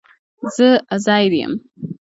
[0.55, 1.53] زه عزير يم